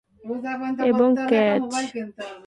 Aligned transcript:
এবং 0.89 1.09
"ক্যাচ"। 1.29 1.61